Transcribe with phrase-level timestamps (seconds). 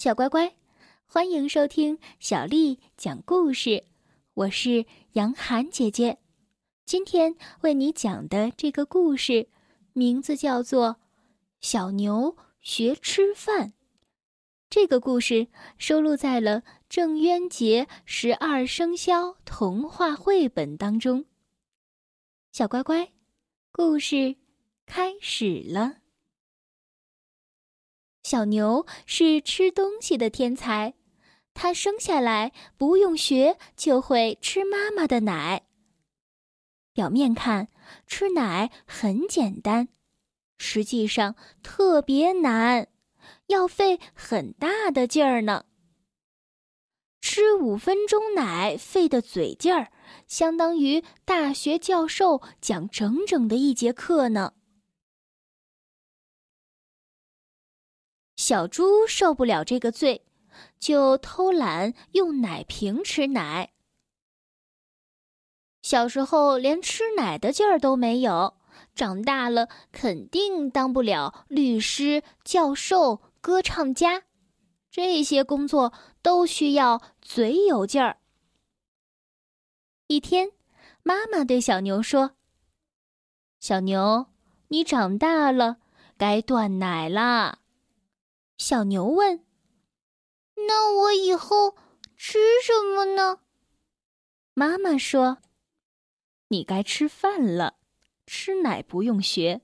[0.00, 0.54] 小乖乖，
[1.04, 3.84] 欢迎收听小丽讲故事。
[4.32, 6.16] 我是杨涵姐姐，
[6.86, 9.50] 今天为你讲的这个故事
[9.92, 10.88] 名字叫做
[11.60, 13.68] 《小牛学吃饭》。
[14.70, 21.26] 这个故事收录在了郑渊洁十二生肖童话绘本当中。
[22.52, 23.12] 小乖乖，
[23.70, 24.36] 故事
[24.86, 25.99] 开始了。
[28.30, 30.94] 小牛是吃东西的天才，
[31.52, 35.62] 它生下来不用学就会吃妈妈的奶。
[36.92, 37.66] 表面看
[38.06, 39.88] 吃奶很简单，
[40.58, 42.86] 实际上特别难，
[43.48, 45.64] 要费很大的劲儿呢。
[47.20, 49.90] 吃五分钟奶费的嘴劲儿，
[50.28, 54.52] 相当于大学教授讲整整的一节课呢。
[58.40, 60.24] 小猪受不了这个罪，
[60.78, 63.74] 就偷懒用奶瓶吃奶。
[65.82, 68.56] 小时候连吃奶的劲儿都没有，
[68.94, 74.22] 长大了肯定当不了律师、教授、歌唱家，
[74.90, 78.16] 这些工作都需要嘴有劲儿。
[80.06, 80.52] 一天，
[81.02, 82.36] 妈妈对小牛说
[83.60, 84.28] ：“小牛，
[84.68, 85.76] 你长大了，
[86.16, 87.58] 该断奶啦。”
[88.60, 89.42] 小牛问
[90.68, 91.76] ：“那我以后
[92.14, 93.38] 吃什么呢？”
[94.52, 95.38] 妈妈说
[96.48, 97.76] ：“你该吃饭了。
[98.26, 99.62] 吃奶不用学，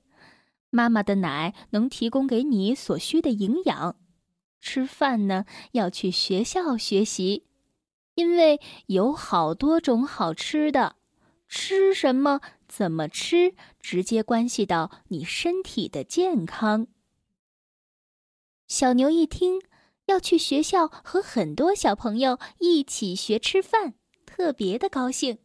[0.71, 3.97] 妈妈的奶能提供给你所需的营养。
[4.63, 7.45] 吃饭呢，要去学校学习，
[8.15, 10.97] 因为有好多种好吃的。
[11.47, 16.87] 吃什么、怎么吃，直接关系到你身体的健康。”
[18.69, 19.61] 小牛一听
[20.07, 25.39] 要去学校和很多小朋友一起学吃饭，特别的高兴。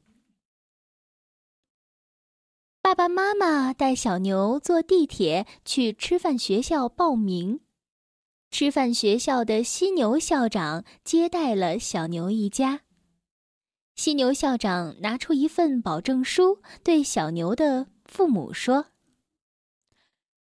[2.82, 7.62] 爸爸妈妈带小牛坐地铁去吃饭学校报名。
[8.50, 12.82] 吃饭学校的犀牛校长接待了小牛一家。
[13.96, 18.91] 犀牛校长拿出一份保证书，对小牛的父母说。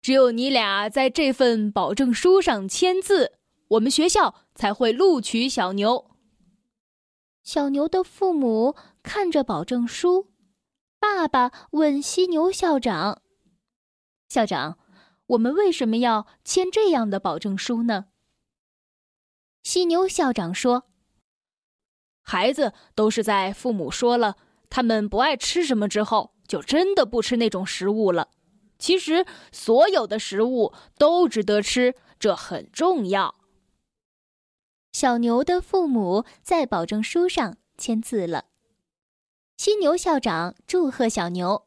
[0.00, 3.38] 只有你俩在这份保证书上签字，
[3.69, 6.10] 我们学校才会录取小牛。
[7.42, 10.31] 小牛的父母看着保证书，
[10.98, 13.22] 爸爸问犀牛校长
[14.28, 14.78] ：“校长，
[15.28, 18.06] 我们为什么要签这样的保证书呢？”
[19.64, 20.84] 犀牛校长说
[22.22, 24.37] ：“孩子都是在父母说了
[24.70, 28.28] 他们不爱吃什么之后，就真的不吃那种食物了。”
[28.78, 33.34] 其实，所有的食物都值得吃，这很重要。
[34.93, 38.47] 小牛的父母在保证书上签字了。
[39.56, 41.67] 犀牛校长祝贺小牛：“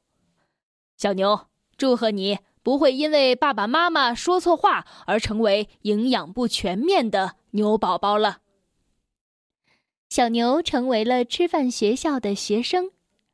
[0.98, 8.40] 小牛，祝贺你不会因为爸爸妈妈说错话而成为营养不全面的牛宝宝了。”
[10.10, 12.92] 小牛成为了吃饭学校的学生。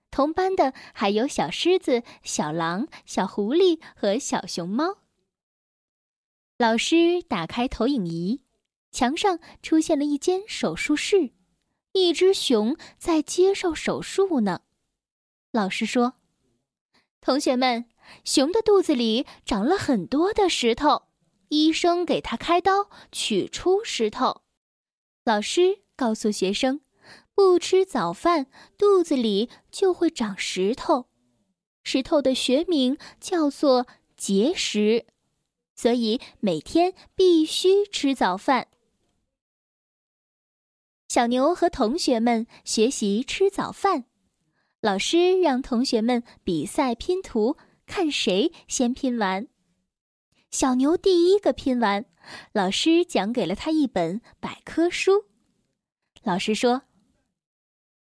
[0.09, 4.99] 同班的还有小狮子、小狼、小狐狸和小熊猫。
[6.57, 8.41] 老师打开投影仪，
[8.91, 11.33] 墙上出现了一间手术室，
[11.91, 14.61] 一只熊在接受手术呢。
[15.51, 16.15] 老师说
[17.21, 17.85] ：“同学们，
[18.23, 21.09] 熊的肚子里长了很多的石头，
[21.49, 24.41] 医生给他开刀取出石头。”
[25.23, 26.81] 老师告诉学生。
[27.37, 28.47] 不吃早饭，
[28.79, 31.05] 肚子里就会长石头，
[31.83, 35.05] 石头的学名叫做结石，
[35.75, 38.69] 所以每天必须吃早饭。
[41.07, 44.05] 小牛和同学们学习吃早饭，
[44.81, 47.55] 老师让同学们比赛拼图，
[47.85, 49.47] 看谁先拼完。
[50.49, 52.03] 小牛第一个拼完，
[52.51, 55.25] 老师奖给了他一本百科书。
[56.23, 56.86] 老师说。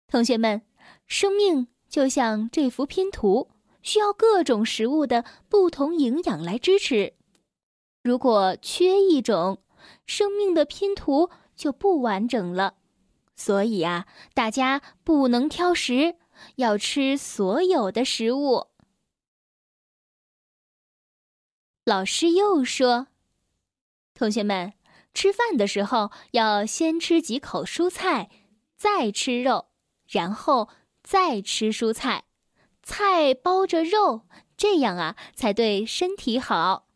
[0.10, 0.64] 同学们，
[1.06, 3.52] 生命就像这幅拼图，
[3.84, 7.14] 需要各种食物的不同营养来支持。
[8.02, 9.62] 如果缺一种，
[10.08, 12.78] 生命的拼图就不完整了。
[13.36, 16.16] 所以啊，大家不能挑食，
[16.56, 18.68] 要吃所有的食物。
[21.86, 23.08] 老师又说
[24.16, 24.74] ：“同学们，
[25.14, 28.30] 吃饭的时候要先吃几口蔬菜，
[28.76, 29.68] 再吃肉。”
[30.10, 30.70] 然后
[31.04, 32.26] 再吃蔬菜，
[32.82, 34.22] 菜包着肉，
[34.58, 36.88] 这样啊才对身体好。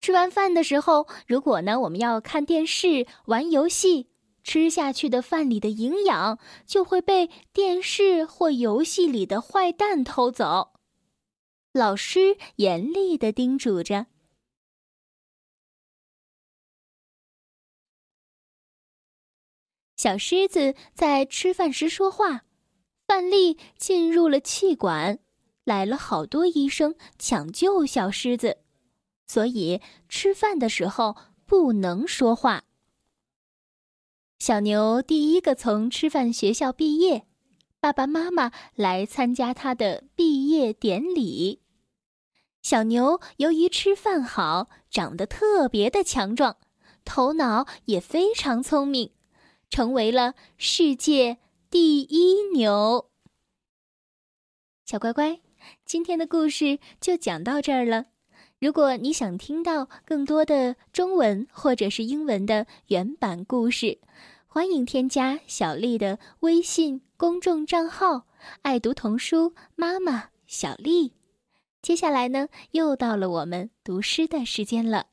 [0.00, 4.10] 吃完饭的时候，如果呢我们要看电视、玩游戏，
[4.42, 10.72] 吃下去的饭里的营养就会被电视或游戏里的坏蛋偷走。
[11.72, 14.06] 老师严厉的叮嘱着。
[19.98, 22.44] 小狮子在吃饭时说话，
[23.08, 25.18] 饭粒进入了气管，
[25.64, 28.58] 来了好多医生抢救小狮子，
[29.26, 32.62] 所以吃饭的时候不能说话。
[34.38, 37.26] 小牛第一个从吃饭学校毕业，
[37.80, 41.60] 爸爸妈妈来参加他的毕业典礼。
[42.62, 46.56] 小牛由于吃饭好，长得特别的强壮，
[47.04, 49.10] 头脑也非常聪明。
[49.70, 51.38] 成为了世界
[51.70, 53.10] 第一牛。
[54.84, 55.40] 小乖乖，
[55.84, 58.06] 今天的故事就讲到这儿了。
[58.58, 64.00] 如果你想听到更多的中文或者是英文的原版故事，
[64.46, 68.26] 欢迎添加小丽的微信公众账号
[68.62, 71.12] “爱读童书妈妈小丽”。
[71.82, 75.06] 接下来呢，又到了我们读诗的时间了。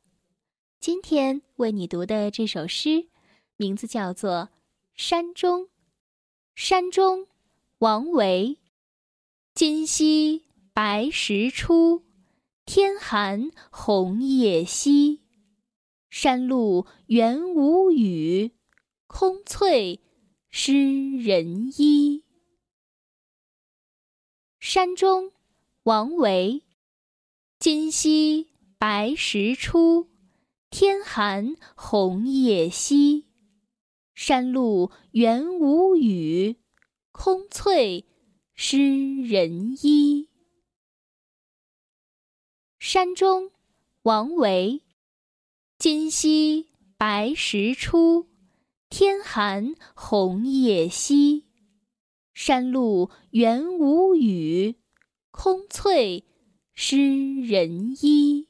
[0.80, 3.10] 今天为你读的这首诗。
[3.58, 4.32] 名字叫做
[4.94, 5.62] 《山中》。
[6.56, 7.28] 山中，
[7.80, 8.58] 王维。
[9.54, 10.44] 今夕
[10.74, 12.04] 白石出，
[12.66, 15.22] 天寒红叶稀。
[16.10, 18.52] 山路元无雨，
[19.08, 20.02] 空翠
[20.50, 20.74] 湿
[21.18, 22.24] 人衣。
[24.60, 25.32] 山中，
[25.84, 26.64] 王维。
[27.60, 30.10] 今夕白石出，
[30.70, 33.25] 天寒红叶稀。
[34.28, 36.56] 山路原无雨，
[37.12, 38.08] 空翠
[38.56, 38.80] 湿
[39.22, 40.30] 人衣。
[42.80, 43.52] 山中，
[44.02, 44.82] 王维。
[45.78, 48.28] 今夕白石出，
[48.90, 51.46] 天寒红叶稀。
[52.34, 54.74] 山路原无雨，
[55.30, 56.26] 空翠
[56.74, 56.98] 湿
[57.44, 58.48] 人衣。